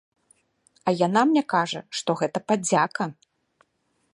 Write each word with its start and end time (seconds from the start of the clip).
А 0.87 0.93
яна 1.07 1.21
мне 1.31 1.43
кажа, 1.53 1.79
што 1.99 2.15
гэта 2.23 2.43
падзяка. 2.53 3.03